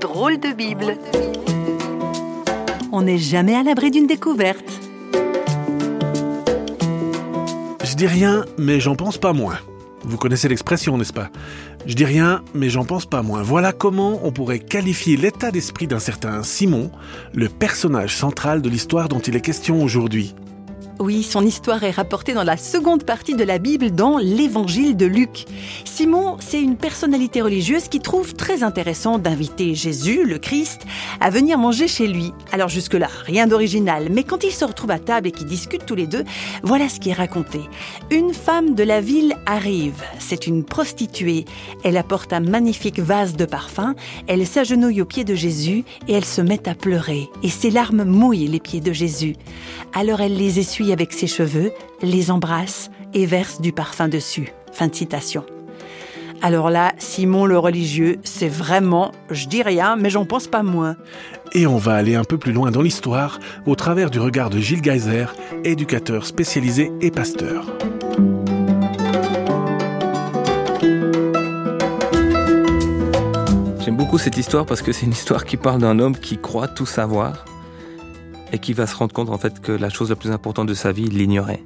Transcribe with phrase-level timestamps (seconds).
[0.00, 0.96] Drôle de Bible.
[2.92, 4.80] On n'est jamais à l'abri d'une découverte.
[7.84, 9.58] Je dis rien, mais j'en pense pas moins.
[10.02, 11.30] Vous connaissez l'expression, n'est-ce pas?
[11.86, 13.42] Je dis rien, mais j'en pense pas moins.
[13.42, 16.90] Voilà comment on pourrait qualifier l'état d'esprit d'un certain Simon,
[17.34, 20.34] le personnage central de l'histoire dont il est question aujourd'hui.
[20.98, 25.04] Oui, son histoire est rapportée dans la seconde partie de la Bible dans l'Évangile de
[25.04, 25.44] Luc.
[25.84, 30.86] Simon, c'est une personnalité religieuse qui trouve très intéressant d'inviter Jésus, le Christ,
[31.20, 32.32] à venir manger chez lui.
[32.50, 35.94] Alors jusque-là, rien d'original, mais quand ils se retrouvent à table et qu'ils discutent tous
[35.94, 36.24] les deux,
[36.62, 37.60] voilà ce qui est raconté.
[38.10, 41.44] Une femme de la ville arrive, c'est une prostituée.
[41.84, 43.94] Elle apporte un magnifique vase de parfum,
[44.28, 47.28] elle s'agenouille aux pieds de Jésus et elle se met à pleurer.
[47.42, 49.36] Et ses larmes mouillent les pieds de Jésus.
[49.92, 51.72] Alors elle les essuie avec ses cheveux,
[52.02, 54.52] les embrasse et verse du parfum dessus.
[54.72, 55.44] Fin de citation.
[56.42, 60.96] Alors là, Simon le religieux, c'est vraiment, je dis rien, mais j'en pense pas moins.
[61.52, 64.58] Et on va aller un peu plus loin dans l'histoire au travers du regard de
[64.58, 65.26] Gilles Geiser,
[65.64, 67.66] éducateur spécialisé et pasteur.
[73.80, 76.68] J'aime beaucoup cette histoire parce que c'est une histoire qui parle d'un homme qui croit
[76.68, 77.44] tout savoir
[78.56, 80.72] et qui va se rendre compte en fait que la chose la plus importante de
[80.72, 81.62] sa vie, il l'ignorait.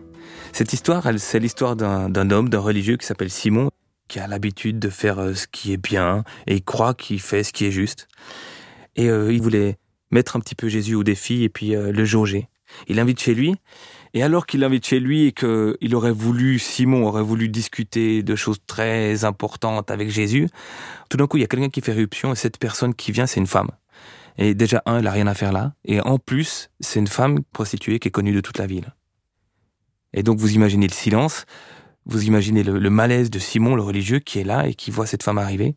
[0.53, 3.71] Cette histoire, c'est l'histoire d'un homme, d'un religieux qui s'appelle Simon,
[4.09, 7.45] qui a l'habitude de faire euh, ce qui est bien et il croit qu'il fait
[7.45, 8.09] ce qui est juste.
[8.97, 9.79] Et euh, il voulait
[10.11, 12.49] mettre un petit peu Jésus au défi et puis euh, le jauger.
[12.89, 13.55] Il l'invite chez lui.
[14.13, 18.35] Et alors qu'il l'invite chez lui et qu'il aurait voulu, Simon aurait voulu discuter de
[18.35, 20.49] choses très importantes avec Jésus,
[21.09, 23.29] tout d'un coup, il y a quelqu'un qui fait éruption et cette personne qui vient,
[23.29, 23.71] c'est une femme.
[24.39, 25.75] Et déjà, un, elle n'a rien à faire là.
[25.85, 28.95] Et en plus, c'est une femme prostituée qui est connue de toute la ville.
[30.13, 31.45] Et donc, vous imaginez le silence,
[32.07, 35.23] vous imaginez le, malaise de Simon, le religieux, qui est là et qui voit cette
[35.23, 35.77] femme arriver.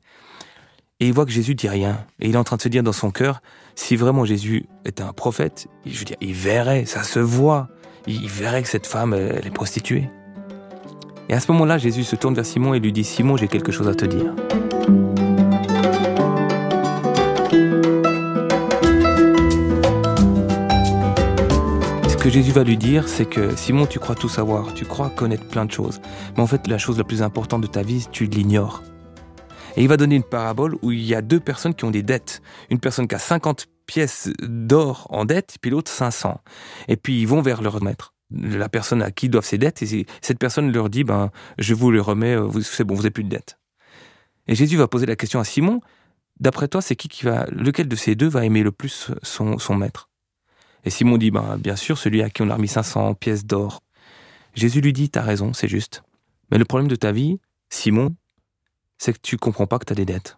[1.00, 2.06] Et il voit que Jésus dit rien.
[2.20, 3.42] Et il est en train de se dire dans son cœur,
[3.76, 7.70] si vraiment Jésus était un prophète, je veux dire, il verrait, ça se voit.
[8.08, 10.10] Il verrait que cette femme, elle est prostituée.
[11.30, 13.72] Et à ce moment-là, Jésus se tourne vers Simon et lui dit, Simon, j'ai quelque
[13.72, 14.34] chose à te dire.
[22.24, 25.46] Que Jésus va lui dire, c'est que Simon, tu crois tout savoir, tu crois connaître
[25.46, 26.00] plein de choses,
[26.38, 28.82] mais en fait, la chose la plus importante de ta vie, tu l'ignores.
[29.76, 32.02] Et il va donner une parabole où il y a deux personnes qui ont des
[32.02, 32.42] dettes.
[32.70, 36.40] Une personne qui a 50 pièces d'or en dette, puis l'autre 500.
[36.88, 40.06] Et puis ils vont vers leur maître, la personne à qui doivent ces dettes, et
[40.22, 43.30] cette personne leur dit, ben, je vous les remets, c'est bon, vous n'avez plus de
[43.30, 43.60] dettes.
[44.48, 45.82] Et Jésus va poser la question à Simon,
[46.40, 49.58] d'après toi, c'est qui qui va, lequel de ces deux va aimer le plus son,
[49.58, 50.10] son maître?
[50.84, 53.82] Et Simon dit, ben, bien sûr, celui à qui on a remis 500 pièces d'or.
[54.54, 56.04] Jésus lui dit, t'as raison, c'est juste.
[56.52, 57.40] Mais le problème de ta vie,
[57.70, 58.16] Simon,
[58.98, 60.38] c'est que tu comprends pas que tu as des dettes.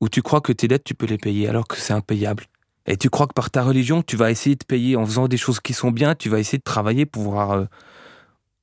[0.00, 2.46] Ou tu crois que tes dettes, tu peux les payer alors que c'est impayable.
[2.86, 5.36] Et tu crois que par ta religion, tu vas essayer de payer en faisant des
[5.36, 7.52] choses qui sont bien, tu vas essayer de travailler pour pouvoir...
[7.52, 7.64] Euh,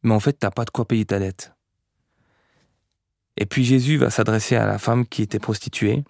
[0.04, 1.54] mais en fait, t'as pas de quoi payer ta dette.
[3.38, 6.04] Et puis Jésus va s'adresser à la femme qui était prostituée.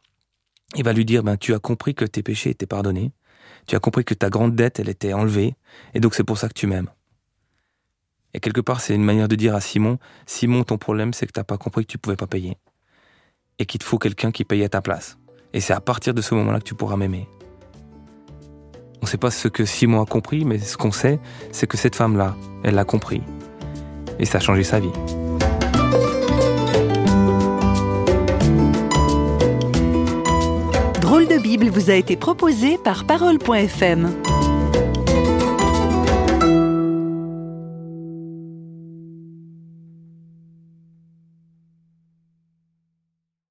[0.76, 3.12] Il va lui dire, ben, tu as compris que tes péchés étaient pardonnés.
[3.68, 5.56] Tu as compris que ta grande dette, elle était enlevée,
[5.94, 6.90] et donc c'est pour ça que tu m'aimes.
[8.34, 11.34] Et quelque part, c'est une manière de dire à Simon, Simon, ton problème, c'est que
[11.34, 12.58] tu n'as pas compris que tu pouvais pas payer.
[13.60, 15.18] Et qu'il te faut quelqu'un qui paye à ta place.
[15.54, 17.28] Et c'est à partir de ce moment-là que tu pourras m'aimer.
[19.02, 21.20] On ne sait pas ce que Simon a compris, mais ce qu'on sait,
[21.52, 23.22] c'est que cette femme-là, elle l'a compris.
[24.20, 24.92] Et ça a changé sa vie.
[31.28, 34.51] De Bible vous a été proposé par Parole.fm.